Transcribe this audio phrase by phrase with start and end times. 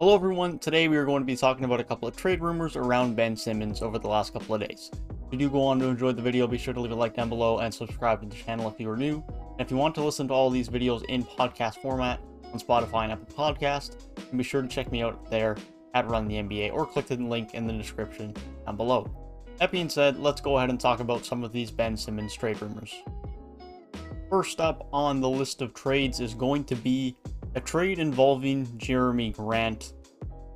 [0.00, 2.76] Hello everyone, today we are going to be talking about a couple of trade rumors
[2.76, 4.92] around Ben Simmons over the last couple of days.
[5.26, 7.16] If you do go on to enjoy the video, be sure to leave a like
[7.16, 9.24] down below and subscribe to the channel if you are new.
[9.26, 12.20] And if you want to listen to all these videos in podcast format
[12.52, 13.96] on Spotify and Apple Podcast,
[14.36, 15.56] be sure to check me out there
[15.94, 18.36] at Run the NBA or click the link in the description
[18.66, 19.10] down below.
[19.58, 22.62] That being said, let's go ahead and talk about some of these Ben Simmons trade
[22.62, 22.94] rumors.
[24.30, 27.16] First up on the list of trades is going to be
[27.54, 29.92] a trade involving Jerami Grant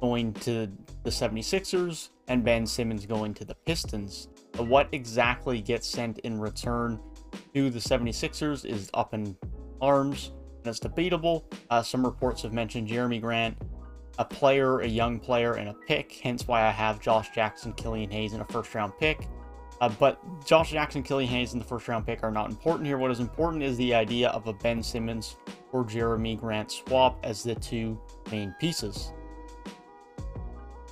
[0.00, 0.68] going to
[1.04, 4.28] the 76ers and Ben Simmons going to the Pistons.
[4.56, 7.00] What exactly gets sent in return
[7.54, 9.36] to the 76ers is up in
[9.80, 11.44] arms and it's debatable.
[11.70, 13.56] Uh, some reports have mentioned Jerami Grant,
[14.18, 18.10] a player, a young player, and a pick, hence why I have Josh Jackson, Killian
[18.10, 19.28] Hayes, and a first round pick.
[19.80, 22.98] Uh, but Josh Jackson, Killian Hayes, and the first round pick are not important here.
[22.98, 25.36] What is important is the idea of a Ben Simmons
[25.72, 27.98] or Jerami Grant swap as the two
[28.30, 29.12] main pieces.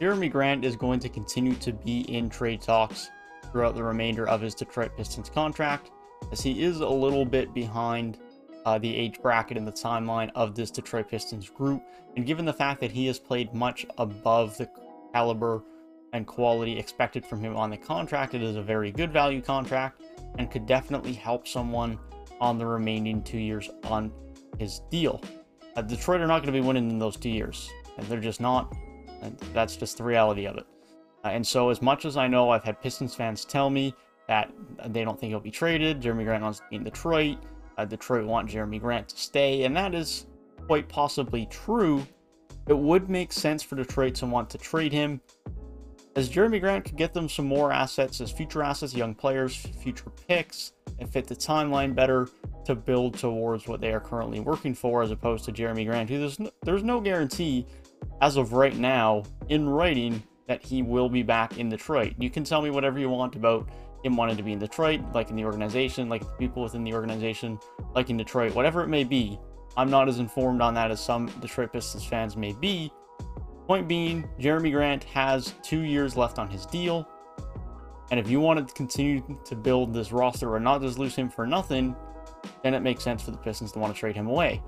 [0.00, 3.10] Jerami Grant is going to continue to be in trade talks
[3.50, 5.90] throughout the remainder of his Detroit Pistons contract,
[6.30, 8.18] as he is a little bit behind
[8.64, 11.82] uh, the age bracket and the timeline of this Detroit Pistons group.
[12.16, 14.68] And given the fact that he has played much above the
[15.12, 15.62] caliber
[16.12, 18.34] and quality expected from him on the contract.
[18.34, 20.02] It is a very good value contract
[20.38, 21.98] and could definitely help someone
[22.40, 24.12] on the remaining two years on
[24.58, 25.20] his deal.
[25.76, 28.40] Uh, Detroit are not going to be winning in those two years, and they're just
[28.40, 28.74] not.
[29.22, 30.66] And that's just the reality of it.
[31.24, 33.94] Uh, and so, as much as I know, I've had Pistons fans tell me
[34.28, 34.52] that
[34.86, 36.00] they don't think he'll be traded.
[36.00, 37.38] Jerami Grant wants to be in Detroit.
[37.76, 40.26] Uh, Detroit want Jerami Grant to stay, and that is
[40.66, 42.06] quite possibly true.
[42.68, 45.20] It would make sense for Detroit to want to trade him
[46.18, 50.10] as Jerami Grant could get them some more assets as future assets, young players, future
[50.26, 52.28] picks, and fit the timeline better
[52.68, 56.18] to build towards what they are currently working for, as opposed to Jerami Grant, who
[56.18, 57.66] there's no, there's no guarantee
[58.22, 62.14] as of right now in writing that he will be back in Detroit.
[62.18, 63.68] You can tell me whatever you want about
[64.04, 66.94] him wanting to be in Detroit, like in the organization, like the people within the
[66.94, 67.58] organization,
[67.94, 69.38] like in Detroit, whatever it may be.
[69.76, 72.92] I'm not as informed on that as some Detroit Pistons fans may be,
[73.68, 77.06] Point being, Jerami Grant has two years left on his deal.
[78.10, 81.28] And if you want to continue to build this roster or not just lose him
[81.28, 81.94] for nothing,
[82.62, 84.62] then it makes sense for the Pistons to want to trade him away.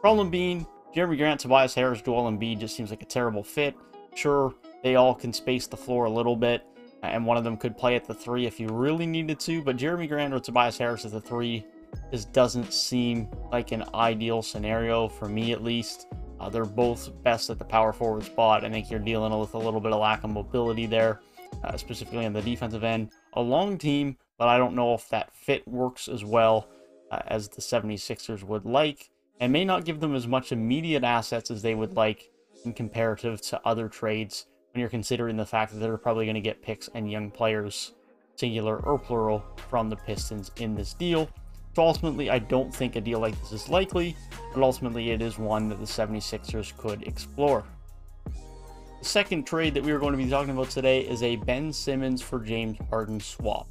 [0.00, 3.74] Problem being, Jerami Grant, Tobias Harris, Joel Embiid just seems like a terrible fit.
[4.14, 6.62] Sure, they all can space the floor a little bit,
[7.02, 9.76] and one of them could play at the three if you really needed to, but
[9.76, 11.64] Jerami Grant or Tobias Harris at the three
[12.10, 16.06] just doesn't seem like an ideal scenario for me at least.
[16.40, 18.64] Uh, they're both best at the power forward spot.
[18.64, 21.20] I think you're dealing with a little bit of lack of mobility there,
[21.64, 23.10] uh, specifically on the defensive end.
[23.34, 26.68] A long team, but I don't know if that fit works as well
[27.12, 31.50] uh, as the 76ers would like, and may not give them as much immediate assets
[31.50, 32.30] as they would like
[32.64, 36.40] in comparative to other trades when you're considering the fact that they're probably going to
[36.40, 37.92] get picks and young players,
[38.36, 41.28] singular or plural, from the Pistons in this deal.
[41.74, 44.16] So ultimately, I don't think a deal like this is likely,
[44.54, 47.64] but ultimately it is one that the 76ers could explore.
[48.24, 51.72] The second trade that we are going to be talking about today is a Ben
[51.72, 53.68] Simmons for James Harden swap.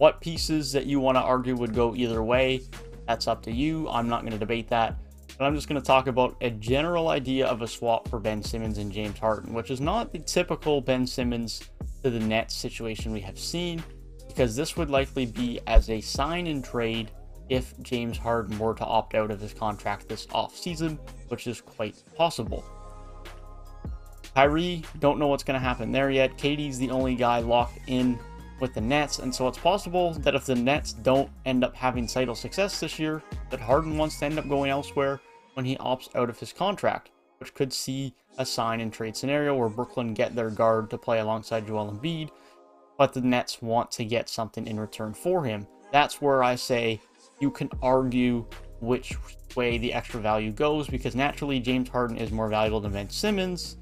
[0.00, 2.62] What pieces that you want to argue would go either way,
[3.06, 3.86] that's up to you.
[3.90, 4.96] I'm not going to debate that.
[5.36, 8.42] But I'm just going to talk about a general idea of a swap for Ben
[8.42, 11.68] Simmons and James Harden, which is not the typical Ben Simmons
[12.02, 13.84] to the Nets situation we have seen,
[14.26, 17.10] because this would likely be as a sign and trade
[17.50, 22.02] if James Harden were to opt out of his contract this offseason, which is quite
[22.16, 22.64] possible.
[24.34, 26.38] Kyrie, don't know what's going to happen there yet.
[26.38, 28.18] KD's the only guy locked in
[28.60, 32.06] with the Nets, and so it's possible that if the Nets don't end up having
[32.06, 35.20] title success this year, that Harden wants to end up going elsewhere
[35.54, 39.56] when he opts out of his contract, which could see a sign and trade scenario
[39.56, 42.30] where Brooklyn get their guard to play alongside Joel Embiid,
[42.96, 45.66] but the Nets want to get something in return for him.
[45.92, 47.00] That's where I say
[47.40, 48.46] you can argue
[48.80, 49.16] which
[49.56, 53.76] way the extra value goes because naturally James Harden is more valuable than Ben Simmons.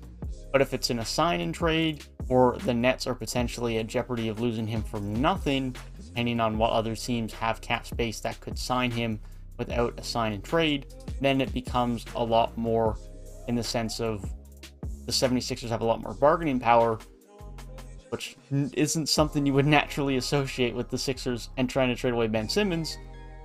[0.53, 4.29] But if it's in a sign and trade or the Nets are potentially at jeopardy
[4.29, 8.59] of losing him for nothing, depending on what other teams have cap space that could
[8.59, 9.21] sign him
[9.59, 10.87] without a sign and trade,
[11.21, 12.97] then it becomes a lot more
[13.49, 14.23] in the sense of
[15.07, 16.99] the 76ers have a lot more bargaining power,
[18.11, 22.27] which isn't something you would naturally associate with the Sixers and trying to trade away
[22.27, 22.99] Ben Simmons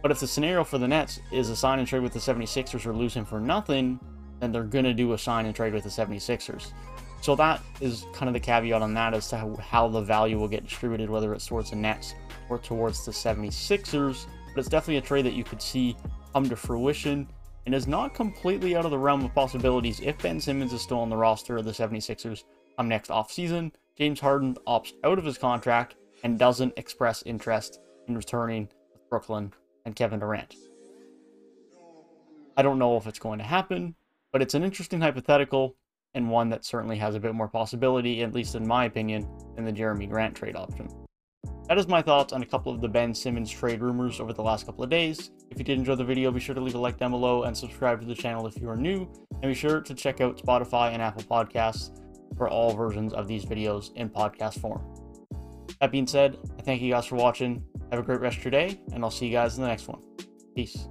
[0.03, 2.85] but if the scenario for the Nets is a sign and trade with the 76ers
[2.85, 3.97] or lose him for nothing,
[4.41, 6.73] then they're going to do a sign and trade with the 76ers.
[7.23, 10.49] So that is kind of the caveat on that as to how, the value will
[10.49, 12.15] get distributed, whether it's towards the Nets
[12.49, 14.25] or towards the 76ers.
[14.53, 15.95] But it's definitely a trade that you could see
[16.33, 17.29] come to fruition
[17.65, 20.99] and is not completely out of the realm of possibilities if Ben Simmons is still
[20.99, 22.43] on the roster of the 76ers
[22.75, 23.71] come next offseason.
[23.97, 27.79] James Harden opts out of his contract and doesn't express interest
[28.09, 29.53] in returning with Brooklyn
[29.85, 30.55] and Kevin Durant.
[32.57, 33.95] I don't know if it's going to happen,
[34.33, 35.77] but it's an interesting hypothetical
[36.15, 39.65] and one that certainly has a bit more possibility, at least in my opinion, than
[39.65, 40.87] the Jerami Grant trade option.
[41.67, 44.43] That is my thoughts on a couple of the Ben Simmons trade rumors over the
[44.43, 45.31] last couple of days.
[45.49, 47.55] If you did enjoy the video, be sure to leave a like down below and
[47.55, 49.09] subscribe to the channel if you are new.
[49.31, 51.99] And be sure to check out Spotify and Apple Podcasts
[52.37, 54.83] for all versions of these videos in podcast form.
[55.79, 57.63] That being said, I thank you guys for watching.
[57.91, 59.87] Have a great rest of your day, and I'll see you guys in the next
[59.87, 60.01] one.
[60.55, 60.87] Peace.